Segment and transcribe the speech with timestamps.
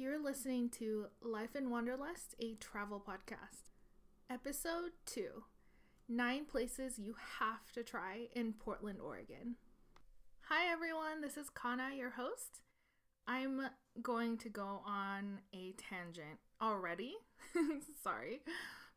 [0.00, 3.72] You're listening to Life in Wanderlust, a travel podcast.
[4.30, 5.42] Episode 2
[6.08, 9.56] Nine Places You Have to Try in Portland, Oregon.
[10.42, 11.20] Hi, everyone.
[11.20, 12.60] This is Kana, your host.
[13.26, 17.14] I'm going to go on a tangent already.
[18.00, 18.42] Sorry,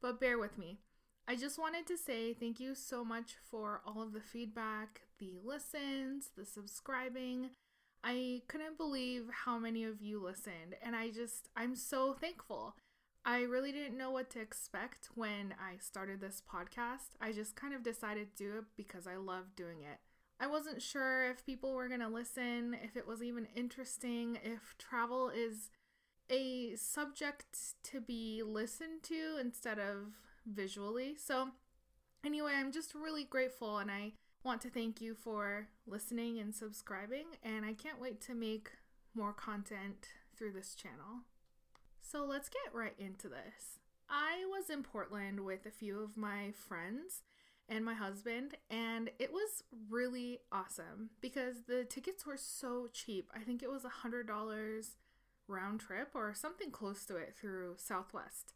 [0.04, 0.81] but bear with me.
[1.27, 5.33] I just wanted to say thank you so much for all of the feedback, the
[5.43, 7.49] listens, the subscribing.
[8.04, 12.76] I couldn't believe how many of you listened, and I just, I'm so thankful.
[13.23, 17.16] I really didn't know what to expect when I started this podcast.
[17.21, 19.99] I just kind of decided to do it because I love doing it.
[20.40, 24.76] I wasn't sure if people were going to listen, if it was even interesting, if
[24.79, 25.70] travel is
[26.31, 30.15] a subject to be listened to instead of
[30.48, 31.15] visually.
[31.15, 31.49] So,
[32.26, 34.13] anyway, I'm just really grateful and I
[34.44, 38.72] want to thank you for listening and subscribing, and I can't wait to make
[39.13, 41.26] more content through this channel.
[42.02, 43.80] So, let's get right into this.
[44.09, 47.24] I was in Portland with a few of my friends
[47.70, 53.30] and my husband, and it was really awesome because the tickets were so cheap.
[53.34, 54.96] I think it was a $100
[55.48, 58.54] round trip or something close to it through Southwest.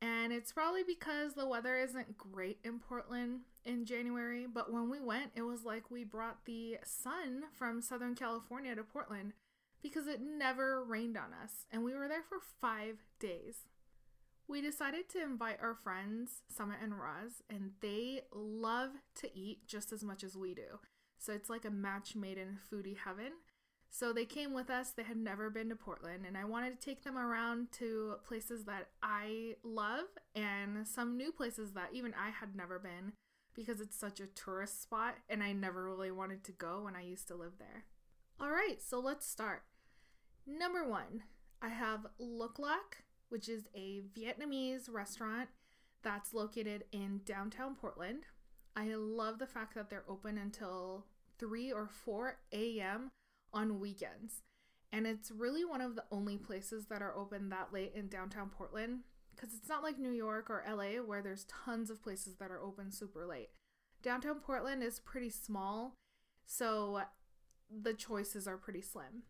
[0.00, 4.98] And it's probably because the weather isn't great in Portland in January, but when we
[4.98, 9.34] went, it was like we brought the sun from Southern California to Portland
[9.82, 13.68] because it never rained on us, and we were there for five days.
[14.48, 19.92] We decided to invite our friends, Summit and Roz, and they love to eat just
[19.92, 20.80] as much as we do.
[21.18, 23.32] So it's like a match made in foodie heaven.
[23.90, 24.90] So they came with us.
[24.90, 28.64] They had never been to Portland, and I wanted to take them around to places
[28.64, 33.12] that I love and some new places that even I had never been
[33.58, 37.02] because it's such a tourist spot and I never really wanted to go when I
[37.02, 37.86] used to live there.
[38.40, 39.64] All right, so let's start.
[40.46, 41.24] Number one,
[41.60, 45.48] I have Luc Lac, which is a Vietnamese restaurant
[46.04, 48.26] that's located in downtown Portland.
[48.76, 51.06] I love the fact that they're open until
[51.40, 53.10] 3 or 4 a.m
[53.52, 54.42] on weekends.
[54.92, 58.50] And it's really one of the only places that are open that late in downtown
[58.50, 59.00] Portland
[59.38, 62.62] because it's not like New York or LA where there's tons of places that are
[62.62, 63.50] open super late.
[64.02, 65.94] Downtown Portland is pretty small,
[66.46, 67.02] so
[67.70, 69.22] the choices are pretty slim.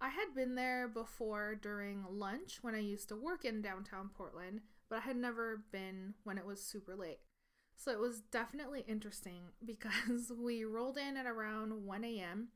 [0.00, 4.60] I had been there before during lunch when I used to work in downtown Portland,
[4.90, 7.20] but I had never been when it was super late.
[7.76, 12.48] So it was definitely interesting because we rolled in at around 1 a.m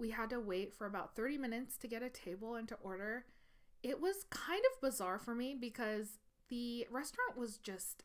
[0.00, 3.26] we had to wait for about 30 minutes to get a table and to order.
[3.82, 6.18] It was kind of bizarre for me because
[6.48, 8.04] the restaurant was just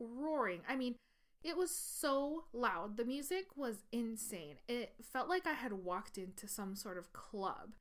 [0.00, 0.60] roaring.
[0.68, 0.96] I mean,
[1.42, 2.96] it was so loud.
[2.96, 4.56] The music was insane.
[4.66, 7.74] It felt like I had walked into some sort of club.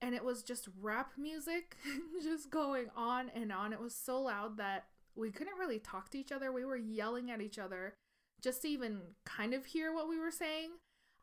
[0.00, 1.76] And it was just rap music
[2.22, 3.72] just going on and on.
[3.72, 4.86] It was so loud that
[5.16, 6.52] we couldn't really talk to each other.
[6.52, 7.94] We were yelling at each other
[8.42, 10.70] just to even kind of hear what we were saying.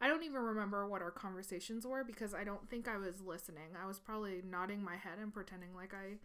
[0.02, 3.76] I don't even remember what our conversations were because I don't think I was listening.
[3.82, 6.18] I was probably nodding my head and pretending like I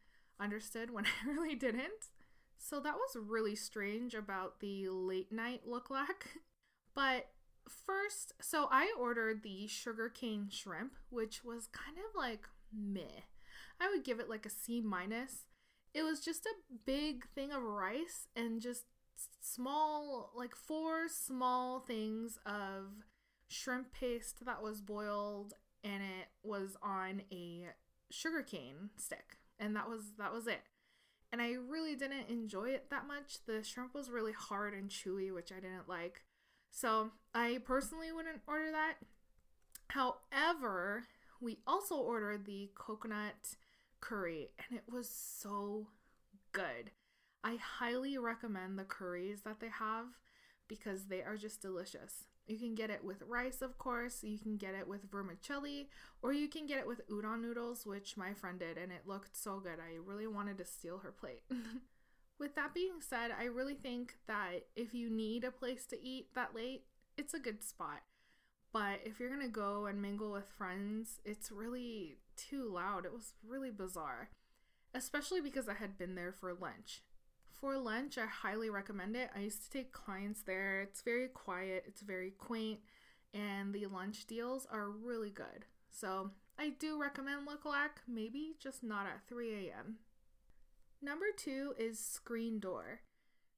[0.43, 2.11] understood when I really didn't.
[2.59, 6.39] So that was really strange about the late night Luc Lac.
[6.95, 7.27] But
[7.69, 13.21] first, so I ordered the sugarcane shrimp, which was kind of like meh.
[13.79, 15.45] I would give it like a C minus.
[15.93, 16.55] It was just a
[16.87, 18.85] big thing of rice and just
[19.41, 23.05] small, like four small things of
[23.49, 27.67] shrimp paste that was boiled and it was on a
[28.11, 30.63] sugarcane stick and that was that was it.
[31.33, 33.39] And i really didn't enjoy it that much.
[33.47, 36.23] The shrimp was really hard and chewy which i didn't like.
[36.71, 38.95] So i personally wouldn't order that.
[39.89, 41.05] However
[41.41, 43.57] we also ordered the coconut
[44.01, 45.89] curry and it was so
[46.53, 46.91] good.
[47.45, 50.07] I highly recommend the curries that they have
[50.67, 54.23] because they are just delicious you can get it with rice, of course.
[54.23, 55.89] You can get it with vermicelli,
[56.23, 59.37] or you can get it with udon noodles, which my friend did, and it looked
[59.37, 59.79] so good.
[59.81, 61.43] I really wanted to steal her plate.
[62.39, 66.35] with that being said, I really think that if you need a place to eat
[66.35, 66.85] that late,
[67.17, 68.03] it's a good spot.
[68.73, 73.07] But if you're gonna go and mingle with friends, it's really too loud.
[73.07, 74.29] It was really bizarre,
[74.95, 77.03] especially because I had been there for lunch
[77.61, 79.31] for lunch, I highly recommend it.
[79.35, 80.83] I used to take clients there.
[80.83, 82.81] It's very quiet, it's very quaint,
[83.33, 85.65] and the lunch deals are really good.
[85.91, 89.97] So I do recommend Luc Lac, maybe just not at 3 a.m.
[91.03, 93.01] Number two is Screen Door.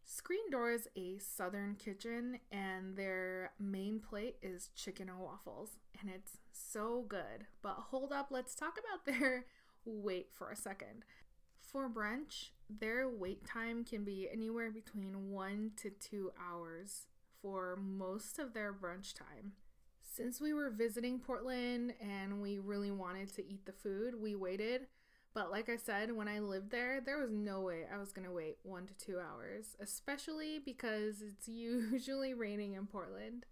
[0.05, 6.11] Screen Door is a southern kitchen, and their main plate is chicken and waffles, and
[6.11, 7.47] it's so good.
[7.63, 9.45] But hold up, let's talk about their
[9.85, 11.05] wait for a second.
[11.61, 17.07] For brunch, their wait time can be anywhere between one to two hours
[17.41, 19.53] for most of their brunch time.
[20.03, 24.89] Since we were visiting Portland and we really wanted to eat the food, we waited.
[25.35, 28.33] But like I said, when I lived there, there was no way I was gonna
[28.33, 33.47] wait one to two hours, especially because it's usually raining in Portland.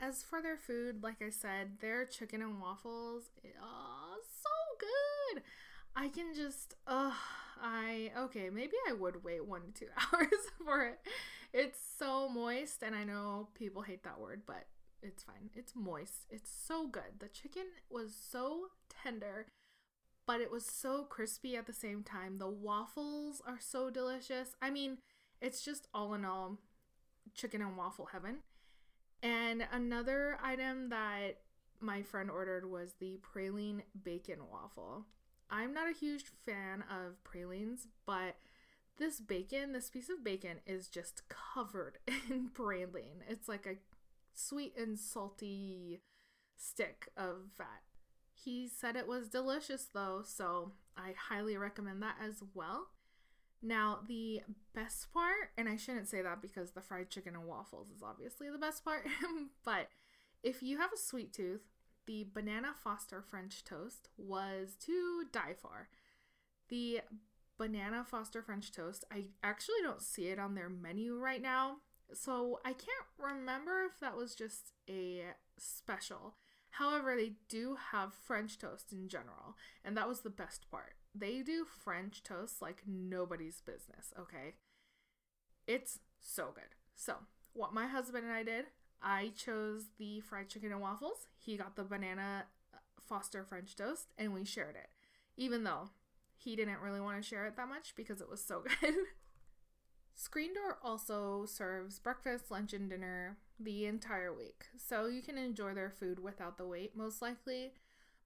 [0.00, 3.30] As for their food, like I said, their chicken and waffles,
[3.62, 4.50] oh, so
[4.80, 5.42] good.
[5.94, 7.12] I can just, uh,
[7.62, 10.28] I, okay, maybe I would wait one to two hours
[10.64, 11.00] for it.
[11.52, 14.66] It's so moist, and I know people hate that word, but
[15.02, 15.50] it's fine.
[15.54, 16.26] It's moist.
[16.30, 17.20] It's so good.
[17.20, 18.66] The chicken was so
[19.02, 19.46] tender,
[20.26, 22.38] but it was so crispy at the same time.
[22.38, 24.56] The waffles are so delicious.
[24.60, 24.98] I mean,
[25.40, 26.58] it's just all in all
[27.34, 28.38] chicken and waffle heaven.
[29.22, 31.38] And another item that
[31.80, 35.04] my friend ordered was the praline bacon waffle.
[35.54, 38.34] I'm not a huge fan of pralines, but
[38.98, 41.98] this bacon, this piece of bacon, is just covered
[42.28, 43.22] in praline.
[43.28, 43.76] It's like a
[44.34, 46.00] sweet and salty
[46.56, 47.82] stick of fat.
[48.32, 52.88] He said it was delicious though, so I highly recommend that as well.
[53.62, 54.42] Now, the
[54.74, 58.50] best part, and I shouldn't say that because the fried chicken and waffles is obviously
[58.50, 59.06] the best part,
[59.64, 59.88] but
[60.42, 61.62] if you have a sweet tooth,
[62.06, 65.88] the banana Foster French toast was to die for.
[66.68, 67.00] The
[67.58, 71.76] banana Foster French toast, I actually don't see it on their menu right now,
[72.12, 75.22] so I can't remember if that was just a
[75.58, 76.34] special.
[76.70, 80.94] However, they do have French toast in general, and that was the best part.
[81.14, 84.54] They do French toast like nobody's business, okay?
[85.66, 86.74] It's so good.
[86.96, 87.14] So,
[87.52, 88.66] what my husband and I did,
[89.04, 91.28] I chose the fried chicken and waffles.
[91.38, 94.88] He got the banana uh, Foster French toast, and we shared it.
[95.36, 95.90] Even though
[96.36, 98.94] he didn't really want to share it that much because it was so good.
[100.14, 105.74] Screen Door also serves breakfast, lunch, and dinner the entire week, so you can enjoy
[105.74, 107.72] their food without the wait, most likely.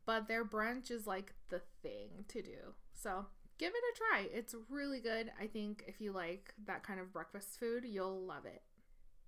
[0.06, 2.75] But their brunch is like the thing to do.
[2.92, 3.26] So
[3.58, 4.28] give it a try.
[4.32, 5.32] It's really good.
[5.40, 8.62] I think if you like that kind of breakfast food, you'll love it.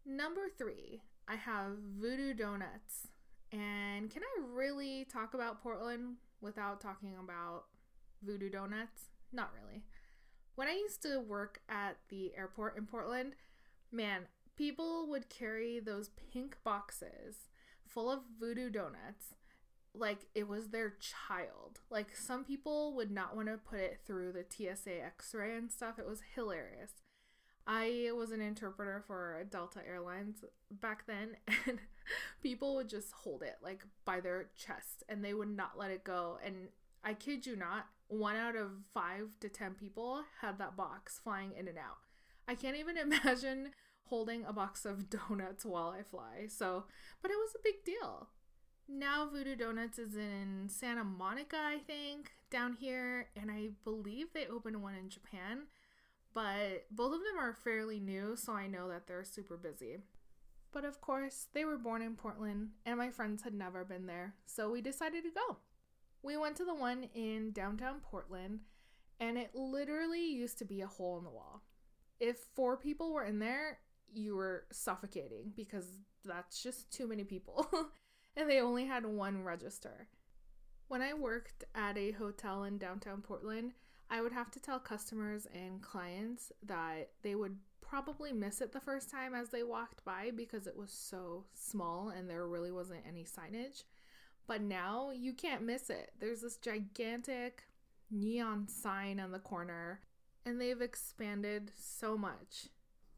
[0.06, 3.08] Number three, I have Voodoo Donuts.
[3.52, 7.64] And can I really talk about Portland without talking about
[8.22, 9.10] Voodoo Donuts?
[9.32, 9.82] Not really.
[10.54, 13.34] When I used to work at the airport in Portland,
[13.90, 14.22] man,
[14.56, 17.48] people would carry those pink boxes
[17.86, 19.34] full of voodoo donuts
[19.94, 21.80] like it was their child.
[21.90, 25.98] Like some people would not want to put it through the TSA x-ray and stuff.
[25.98, 26.92] It was hilarious.
[27.72, 31.36] I was an interpreter for Delta Airlines back then
[31.68, 31.78] and
[32.42, 36.02] people would just hold it like by their chest and they would not let it
[36.02, 36.70] go and
[37.04, 41.52] I kid you not, one out of 5 to 10 people had that box flying
[41.56, 41.98] in and out.
[42.48, 43.70] I can't even imagine
[44.06, 46.48] holding a box of donuts while I fly.
[46.48, 46.86] So,
[47.22, 48.30] but it was a big deal
[48.92, 54.46] now Voodoo Donuts is in Santa Monica, I think, down here, and I believe they
[54.46, 55.66] opened one in Japan.
[56.32, 59.98] But both of them are fairly new, so I know that they're super busy.
[60.72, 64.34] But of course, they were born in Portland, and my friends had never been there,
[64.46, 65.56] so we decided to go.
[66.22, 68.60] We went to the one in downtown Portland,
[69.18, 71.62] and it literally used to be a hole in the wall.
[72.20, 73.78] If four people were in there,
[74.12, 75.86] you were suffocating because
[76.24, 77.68] that's just too many people.
[78.36, 80.08] and they only had one register.
[80.88, 83.72] When I worked at a hotel in downtown Portland,
[84.10, 88.80] I would have to tell customers and clients that they would probably miss it the
[88.80, 93.04] first time as they walked by because it was so small and there really wasn't
[93.06, 93.84] any signage.
[94.46, 96.12] But now you can't miss it.
[96.18, 97.62] There's this gigantic
[98.10, 100.00] neon sign on the corner,
[100.44, 102.66] and they've expanded so much.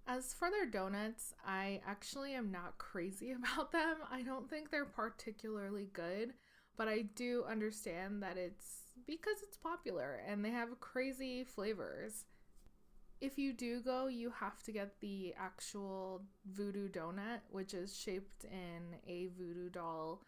[0.06, 3.96] As for their donuts, I actually am not crazy about them.
[4.10, 6.34] I don't think they're particularly good,
[6.76, 12.24] but I do understand that it's because it's popular and they have crazy flavors.
[13.20, 18.44] If you do go, you have to get the actual voodoo donut, which is shaped
[18.44, 20.22] in a voodoo doll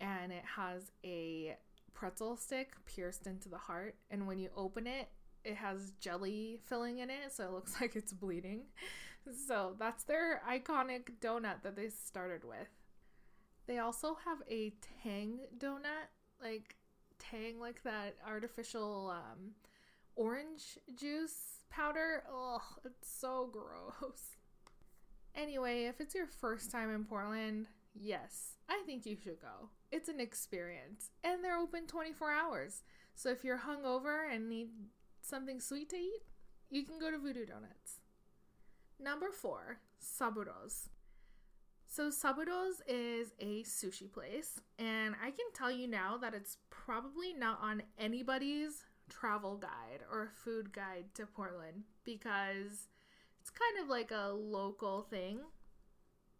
[0.00, 1.56] and it has a
[1.92, 3.96] pretzel stick pierced into the heart.
[4.10, 5.08] And when you open it,
[5.44, 8.62] it has jelly filling in it, so it looks like it's bleeding.
[9.46, 12.68] So that's their iconic donut that they started with.
[13.66, 16.08] They also have a Tang donut,
[16.42, 16.76] like
[17.30, 19.52] Tang, like that artificial um,
[20.16, 22.24] orange juice powder.
[22.28, 24.36] Ugh, it's so gross.
[25.34, 29.68] Anyway, if it's your first time in Portland, yes, I think you should go.
[29.92, 32.82] It's an experience, and they're open 24 hours.
[33.14, 34.70] So if you're hungover and need
[35.22, 36.22] something sweet to eat,
[36.68, 38.00] you can go to Voodoo Donuts.
[38.98, 40.88] Number four, Saburo's.
[41.92, 47.32] So Saburo's is a sushi place, and I can tell you now that it's probably
[47.32, 52.86] not on anybody's travel guide or food guide to Portland because
[53.40, 55.40] it's kind of like a local thing.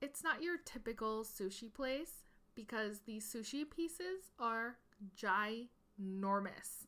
[0.00, 2.23] It's not your typical sushi place
[2.54, 4.76] because the sushi pieces are
[5.21, 6.87] ginormous.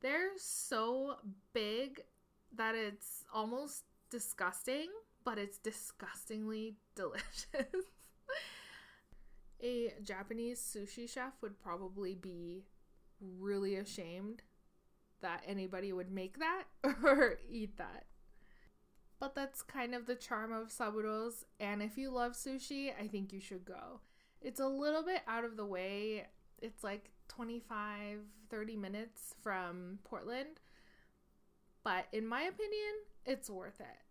[0.00, 1.18] They're so
[1.52, 2.00] big
[2.52, 4.88] that it's almost disgusting,
[5.26, 7.46] but it's disgustingly delicious.
[9.62, 12.62] a Japanese sushi chef would probably be
[13.20, 14.42] really ashamed
[15.20, 16.64] that anybody would make that
[17.02, 18.04] or eat that.
[19.18, 23.32] But that's kind of the charm of Saburo's, and if you love sushi, I think
[23.32, 24.00] you should go.
[24.40, 26.26] It's a little bit out of the way.
[26.62, 30.60] It's like 25 30 minutes from Portland.
[31.82, 34.05] But in my opinion, it's worth it.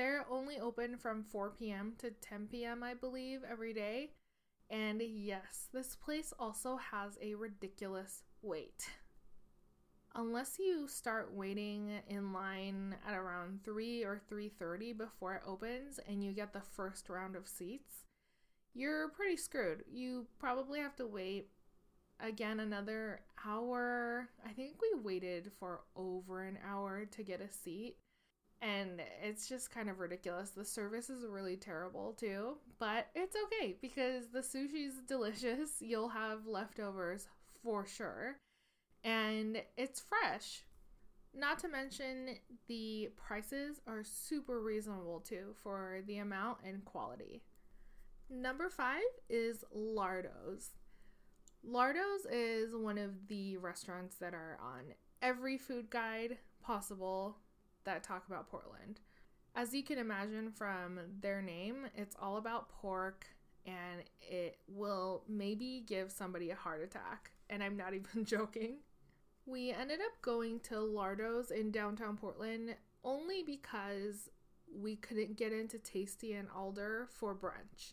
[0.00, 1.92] They're only open from 4 p.m.
[1.98, 4.12] to 10 p.m., I believe, every day.
[4.70, 8.88] And yes, this place also has a ridiculous wait.
[10.14, 16.24] Unless you start waiting in line at around 3 or 3:30 before it opens and
[16.24, 18.06] you get the first round of seats,
[18.72, 19.84] you're pretty screwed.
[19.86, 21.50] You probably have to wait
[22.18, 24.30] again another hour.
[24.46, 27.96] I think we waited for over an hour to get a seat.
[28.62, 30.50] And it's just kind of ridiculous.
[30.50, 35.76] The service is really terrible too, but it's okay because the sushi's delicious.
[35.80, 37.26] You'll have leftovers
[37.62, 38.36] for sure.
[39.02, 40.64] And it's fresh.
[41.32, 42.36] Not to mention,
[42.66, 47.42] the prices are super reasonable too for the amount and quality.
[48.28, 50.70] Number five is Lardo's.
[51.66, 57.38] Lardo's is one of the restaurants that are on every food guide possible
[57.84, 59.00] that talk about Portland.
[59.54, 63.26] As you can imagine from their name, it's all about pork
[63.66, 67.32] and it will maybe give somebody a heart attack.
[67.48, 68.78] And I'm not even joking.
[69.46, 74.28] We ended up going to Lardo's in downtown Portland only because
[74.72, 77.92] we couldn't get into Tasty and Alder for brunch.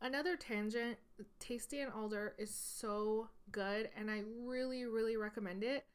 [0.00, 0.98] Another tangent
[1.40, 5.86] Tasty and Alder is so good and I really, really recommend it.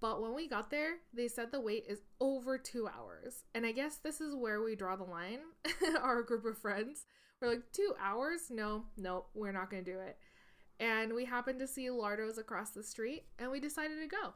[0.00, 3.42] But when we got there, they said the wait is over two hours.
[3.54, 5.40] And I guess this is where we draw the line,
[6.00, 7.04] our group of friends.
[7.40, 8.50] We're like, two hours?
[8.50, 10.18] No, no, we're not going to do it.
[10.80, 14.34] And we happened to see Lardo's across the street and we decided to go.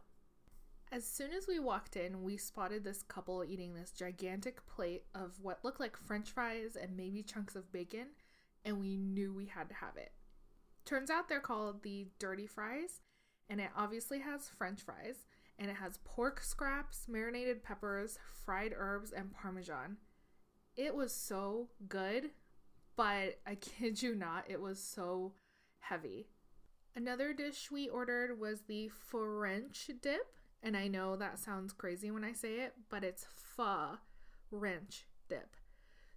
[0.91, 5.39] As soon as we walked in, we spotted this couple eating this gigantic plate of
[5.41, 8.09] what looked like french fries and maybe chunks of bacon
[8.65, 10.13] and we knew we had to have it.
[10.85, 13.01] Turns out they're called the dirty fries,
[13.49, 15.27] and it obviously has french fries,
[15.59, 19.97] and it has pork scraps, marinated peppers, fried herbs, and parmesan.
[20.77, 22.31] It was so good,
[22.97, 25.35] but I kid you not, it was so
[25.81, 26.29] heavy.
[26.95, 32.25] Another dish we ordered was the French dip, and I know that sounds crazy when
[32.25, 33.99] I say it, but it's pho
[34.51, 35.57] wrench dip.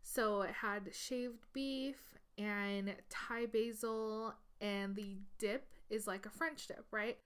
[0.03, 6.67] So it had shaved beef and Thai basil, and the dip is like a French
[6.67, 7.17] dip, right?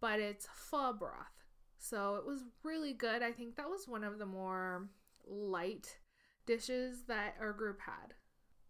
[0.00, 1.41] But it's pho broth.
[1.82, 3.24] So it was really good.
[3.24, 4.88] I think that was one of the more
[5.26, 5.98] light
[6.46, 8.14] dishes that our group had.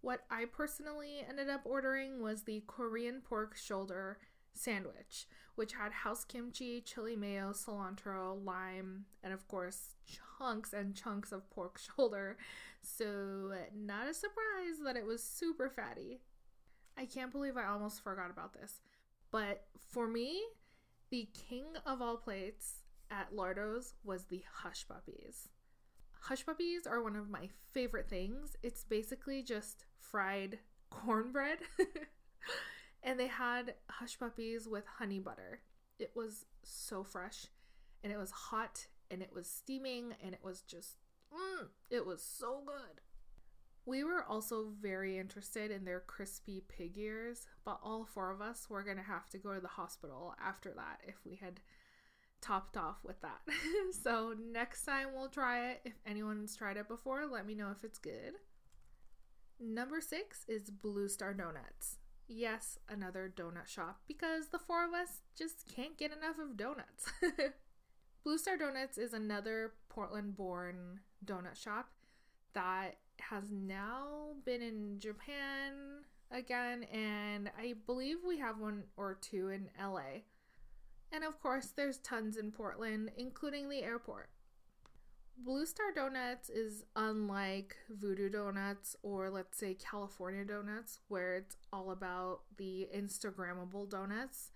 [0.01, 4.17] What I personally ended up ordering was the Korean pork shoulder
[4.55, 5.27] sandwich,
[5.57, 9.97] which had house kimchi, chili mayo, cilantro, lime, and of course,
[10.39, 12.39] chunks and chunks of pork shoulder.
[12.81, 16.23] So, not a surprise that it was super fatty.
[16.97, 18.81] I can't believe I almost forgot about this.
[19.31, 20.41] But for me,
[21.11, 22.82] the king of all plates
[23.13, 25.49] at Lardo's was the hush puppies.
[26.23, 28.57] Hush puppies are one of my favorite things.
[28.63, 30.59] It's basically just fried
[30.91, 31.59] cornbread.
[33.03, 35.61] and they had hush puppies with honey butter.
[35.99, 37.47] It was so fresh
[38.03, 40.97] and it was hot and it was steaming and it was just
[41.33, 43.01] mm, it was so good.
[43.85, 48.71] We were also very interested in their crispy pig ears, but all four of us
[48.71, 51.61] were going to have to go to the hospital after that if we had
[52.43, 53.41] topped off with that.
[54.03, 55.81] so next time we'll try it.
[55.85, 58.35] If anyone's tried it before, let me know if it's good.
[59.59, 61.99] Number six is Blue Star Donuts.
[62.29, 67.11] Yes, another donut shop because the four of us just can't get enough of donuts.
[68.25, 71.91] Blue Star Donuts is another Portland born donut shop
[72.55, 79.49] that has now been in Japan again, and I believe we have one or two
[79.49, 80.23] in LA.
[81.13, 84.31] And of course, there's tons in Portland, including the airport.
[85.37, 91.91] Blue Star Donuts is unlike Voodoo Donuts or let's say California Donuts, where it's all
[91.91, 94.53] about the Instagrammable donuts.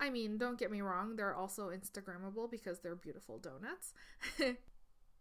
[0.00, 3.94] I mean, don't get me wrong, they're also Instagrammable because they're beautiful donuts.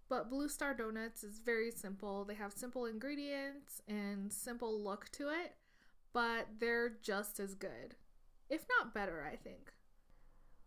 [0.09, 2.25] but Blue Star Donuts is very simple.
[2.25, 5.55] They have simple ingredients and simple look to it,
[6.13, 7.95] but they're just as good,
[8.49, 9.71] if not better, I think.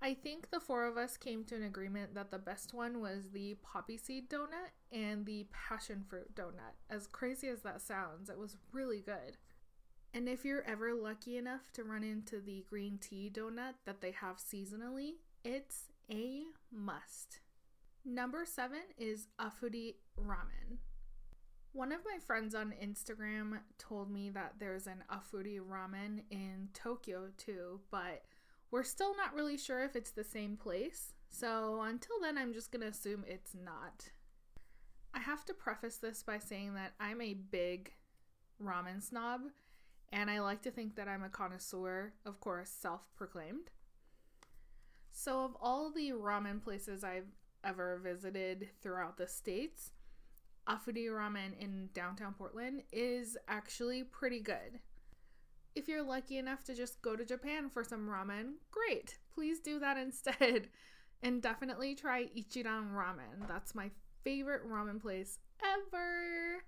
[0.05, 3.31] I think the four of us came to an agreement that the best one was
[3.33, 6.77] the poppy seed donut and the passion fruit donut.
[6.91, 9.39] As crazy as that sounds, it was really good.
[10.13, 14.11] And if you're ever lucky enough to run into the green tea donut that they
[14.11, 17.41] have seasonally, it's a must.
[18.05, 20.81] Number seven is Afuri Ramen.
[21.73, 27.29] One of my friends on Instagram told me that there's an Afuri Ramen in Tokyo
[27.39, 28.23] too, but
[28.75, 32.73] we're still not really sure if it's the same place, so until then, I'm just
[32.73, 34.09] gonna assume it's not.
[35.15, 37.93] I have to preface this by saying that I'm a big
[38.61, 39.43] ramen snob,
[40.13, 43.71] and I like to think that I'm a connoisseur, of course, self proclaimed.
[45.13, 47.31] So, of all the ramen places I've
[47.63, 49.93] ever visited throughout the states,
[50.69, 54.81] Afuri Ramen in downtown Portland is actually pretty good.
[55.75, 59.19] If you're lucky enough to just go to Japan for some ramen, great.
[59.35, 60.69] Please do that instead.
[61.23, 63.49] And definitely try Ichiran Ramen.
[63.49, 63.91] That's my
[64.23, 66.65] favorite ramen place ever.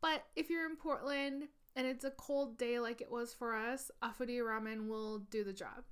[0.00, 1.44] But if you're in Portland
[1.74, 5.52] and it's a cold day like it was for us, Afuri Ramen will do the
[5.52, 5.84] job.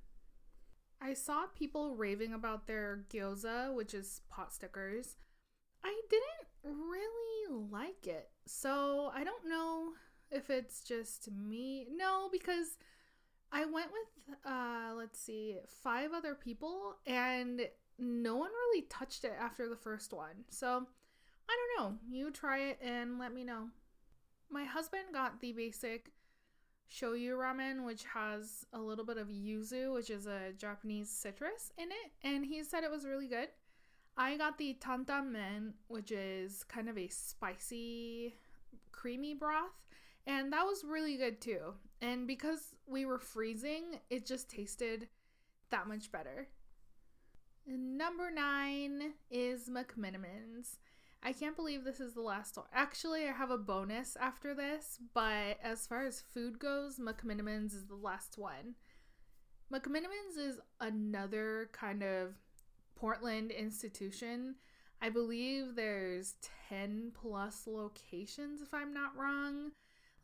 [1.01, 5.17] I saw people raving about their gyoza, which is pot stickers.
[5.83, 8.29] I didn't really like it.
[8.45, 9.93] So I don't know
[10.33, 11.87] if it's just me.
[11.95, 12.77] No, because
[13.51, 17.61] I went with uh let's see, five other people and
[17.99, 20.45] no one really touched it after the first one.
[20.49, 20.87] So,
[21.47, 21.97] I don't know.
[22.09, 23.69] You try it and let me know.
[24.49, 26.11] My husband got the basic
[26.91, 31.85] shoyu ramen which has a little bit of yuzu, which is a Japanese citrus in
[31.85, 33.49] it, and he said it was really good.
[34.15, 38.35] I got the tantan men, which is kind of a spicy
[38.91, 39.71] creamy broth
[40.25, 41.73] and that was really good too.
[42.01, 45.07] And because we were freezing, it just tasted
[45.69, 46.47] that much better.
[47.65, 50.77] Number nine is McMenamins.
[51.25, 52.65] I can't believe this is the last one.
[52.73, 57.85] Actually, I have a bonus after this, but as far as food goes, McMenamins is
[57.85, 58.75] the last one.
[59.73, 62.33] McMenamins is another kind of
[62.95, 64.55] Portland institution.
[65.01, 66.35] I believe there's
[66.67, 69.71] 10 plus locations, if I'm not wrong.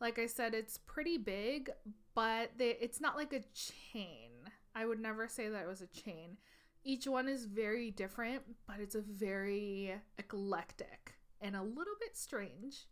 [0.00, 1.70] Like I said, it's pretty big,
[2.14, 4.30] but they, it's not like a chain.
[4.74, 6.38] I would never say that it was a chain.
[6.84, 12.86] Each one is very different, but it's a very eclectic and a little bit strange.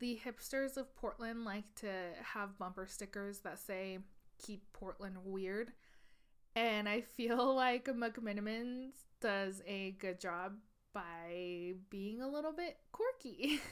[0.00, 1.90] The hipsters of Portland like to
[2.22, 3.98] have bumper stickers that say
[4.38, 5.72] keep Portland weird.
[6.56, 10.54] And I feel like McMenamins does a good job
[10.92, 13.60] by being a little bit quirky.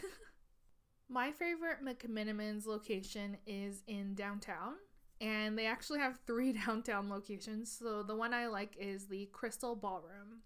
[1.08, 4.74] My favorite McMenamins location is in downtown,
[5.20, 7.70] and they actually have three downtown locations.
[7.70, 10.42] So the one I like is the Crystal Ballroom.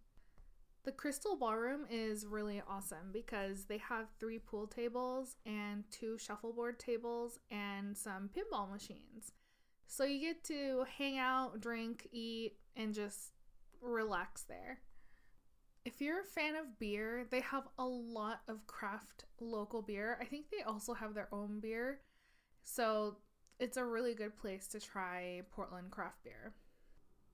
[0.84, 6.78] The Crystal Ballroom is really awesome because they have three pool tables and two shuffleboard
[6.78, 9.32] tables and some pinball machines.
[9.86, 13.32] So you get to hang out, drink, eat, and just
[13.82, 14.80] relax there.
[15.84, 20.18] If you're a fan of beer, they have a lot of craft local beer.
[20.20, 22.00] I think they also have their own beer.
[22.64, 23.16] So
[23.58, 26.54] it's a really good place to try Portland craft beer.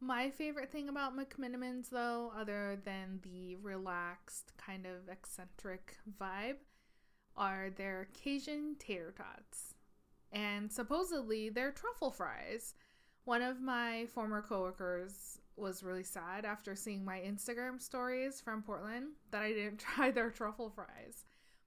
[0.01, 6.59] My favorite thing about McMenamins, though, other than the relaxed, kind of eccentric vibe,
[7.37, 9.75] are their Cajun tater tots.
[10.31, 12.75] And supposedly their truffle fries.
[13.25, 19.13] One of my former coworkers was really sad after seeing my Instagram stories from Portland
[19.31, 21.25] that I didn't try their truffle fries.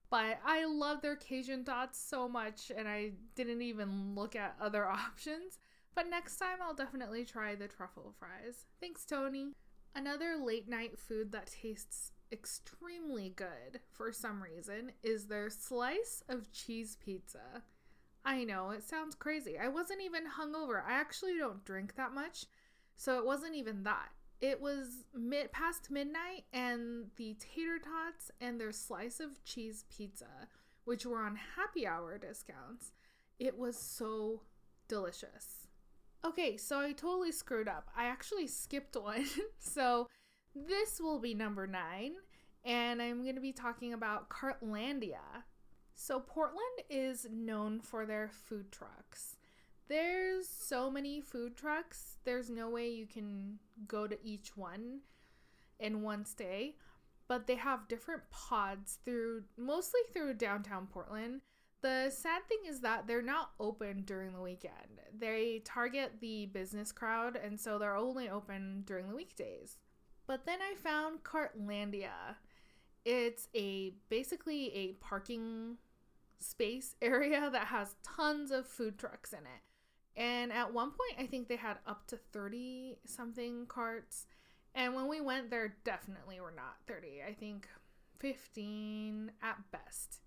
[0.10, 4.86] But I love their Cajun dots so much and I didn't even look at other
[4.90, 5.60] options.
[5.96, 8.66] But next time I'll definitely try the truffle fries.
[8.80, 9.54] Thanks, Tony.
[9.96, 16.52] Another late night food that tastes extremely good for some reason is their slice of
[16.52, 17.64] cheese pizza.
[18.24, 19.58] I know, it sounds crazy.
[19.58, 20.84] I wasn't even hungover.
[20.86, 22.46] I actually don't drink that much,
[23.00, 24.10] so it wasn't even that.
[24.42, 30.50] It was mid past midnight and the tater tots and their slice of cheese pizza,
[30.84, 32.92] which were on happy hour discounts.
[33.40, 34.42] It was so
[34.90, 35.68] delicious.
[36.26, 37.90] Okay, so I totally screwed up.
[37.96, 39.26] I actually skipped one.
[39.60, 40.10] so
[40.54, 42.16] this will be number nine,
[42.66, 45.44] and I'm going to be talking about Cartlandia.
[45.96, 49.38] So Portland is known for their food trucks.
[49.90, 55.00] There's so many food trucks, there's no way you can go to each one
[55.80, 56.76] in one stay,
[57.28, 61.42] but they have different pods through mostly through downtown Portland.
[61.82, 65.00] The sad thing is that they're not open during the weekend.
[65.18, 69.78] They target the business crowd and so they're only open during the weekdays.
[70.28, 72.36] But then I found Cartlandia.
[73.06, 75.78] It's a basically a parking
[76.40, 79.64] space area that has tons of food trucks in it.
[80.20, 84.26] And at one point, I think they had up to 30 something carts.
[84.76, 87.24] And when we went, there definitely were not 30.
[87.26, 87.68] I think
[88.20, 90.20] 15 at best.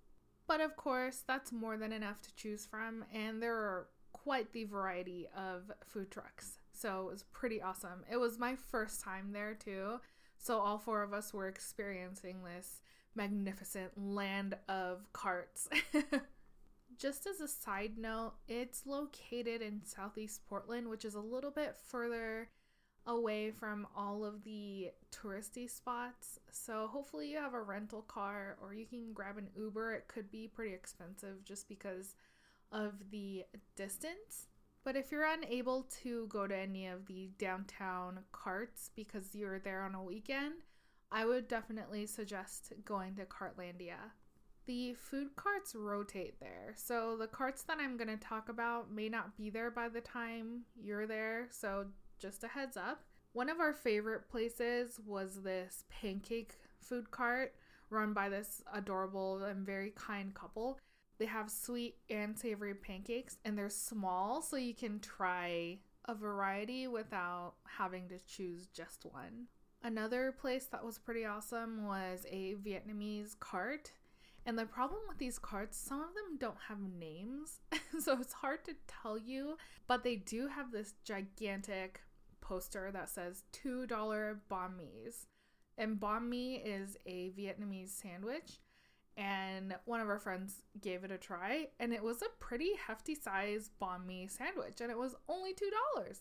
[0.49, 3.05] But of course, that's more than enough to choose from.
[3.13, 6.59] And there are quite the variety of food trucks.
[6.73, 8.05] So it was pretty awesome.
[8.11, 10.01] It was my first time there too.
[10.39, 12.81] So all four of us were experiencing this
[13.15, 15.69] magnificent land of carts.
[17.03, 21.77] Just as a side note, it's located in southeast Portland, which is a little bit
[21.89, 22.49] further
[23.07, 26.39] away from all of the touristy spots.
[26.53, 29.95] So hopefully you have a rental car or you can grab an Uber.
[29.95, 32.15] It could be pretty expensive just because
[32.71, 34.47] of the distance.
[34.85, 39.83] But if you're unable to go to any of the downtown carts because you're there
[39.83, 40.55] on a weekend,
[41.11, 44.13] I would definitely suggest going to Cartlandia.
[44.67, 46.75] The food carts rotate there.
[46.77, 50.01] So the carts that I'm going to talk about may not be there by the
[50.01, 51.49] time you're there.
[51.51, 51.87] So
[52.19, 53.03] just a heads up.
[53.33, 57.55] One of our favorite places was this pancake food cart
[57.91, 60.79] run by this adorable and very kind couple.
[61.19, 66.87] They have sweet and savory pancakes and they're small so you can try a variety
[66.89, 69.47] without having to choose just one.
[69.83, 73.93] Another place that was pretty awesome was a Vietnamese cart.
[74.45, 77.61] And the problem with these cards, some of them don't have names,
[78.01, 82.01] so it's hard to tell you, but they do have this gigantic
[82.41, 83.87] poster that says $2
[84.51, 85.27] banh mi's.
[85.79, 88.59] And banh mi is a Vietnamese sandwich,
[89.17, 93.15] and one of our friends gave it a try, and it was a pretty hefty
[93.15, 96.19] size banh mi sandwich, and it was only $2.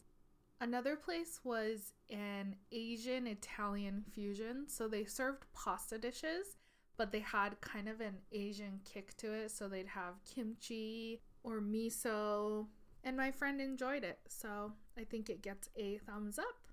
[0.62, 4.66] Another place was an Asian Italian fusion.
[4.68, 6.56] So they served pasta dishes,
[7.02, 9.50] but they had kind of an Asian kick to it.
[9.50, 12.68] So they'd have kimchi or miso.
[13.04, 14.20] And my friend enjoyed it.
[14.28, 16.68] So I think it gets a thumbs up.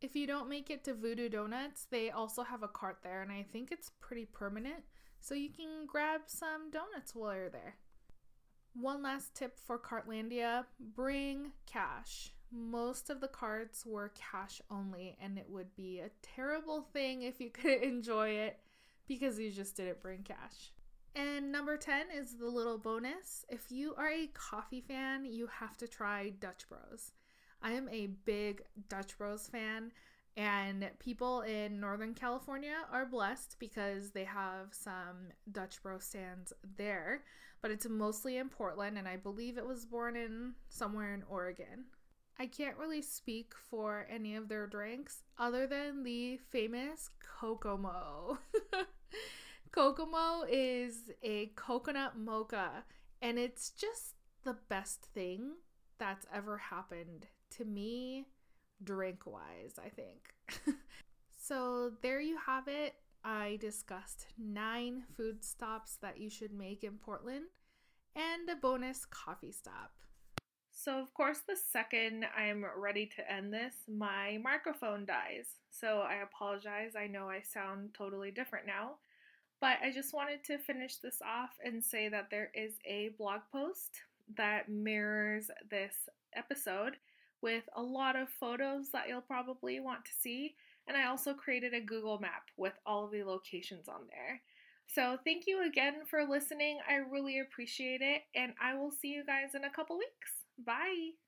[0.00, 3.32] If you don't make it to Voodoo Donuts, they also have a cart there, and
[3.32, 4.84] I think it's pretty permanent.
[5.20, 7.74] So you can grab some donuts while you're there.
[8.72, 15.36] One last tip for Cartlandia bring cash most of the cards were cash only, and
[15.36, 18.60] it would be a terrible thing if you couldn't enjoy it
[19.06, 20.72] because you just didn't bring cash.
[21.14, 23.46] And number 10 is the little bonus.
[23.48, 27.12] If you are a coffee fan, you have to try Dutch Bros.
[27.62, 29.92] I am a big Dutch Bros fan,
[30.36, 37.24] and people in Northern California are blessed because they have some Dutch Bros stands there,
[37.62, 41.86] but it's mostly in Portland, and I believe it was born in somewhere in Oregon.
[42.38, 47.08] I can't really speak for any of their drinks other than the famous
[47.40, 48.38] Kokomo.
[49.76, 52.82] Kokomo is a coconut mocha,
[53.20, 55.50] and it's just the best thing
[55.98, 57.26] that's ever happened
[57.58, 58.24] to me,
[58.82, 60.32] drink wise, I think.
[61.38, 62.94] so, there you have it.
[63.22, 67.44] I discussed nine food stops that you should make in Portland
[68.14, 69.92] and a bonus coffee stop.
[70.72, 75.48] So, of course, the second I'm ready to end this, my microphone dies.
[75.70, 76.92] So, I apologize.
[76.98, 78.92] I know I sound totally different now.
[79.60, 83.40] But I just wanted to finish this off and say that there is a blog
[83.50, 83.90] post
[84.36, 86.96] that mirrors this episode
[87.40, 90.54] with a lot of photos that you'll probably want to see.
[90.88, 94.40] And I also created a Google map with all of the locations on there.
[94.88, 96.78] So, thank you again for listening.
[96.88, 98.22] I really appreciate it.
[98.34, 100.32] And I will see you guys in a couple weeks.
[100.64, 101.25] Bye.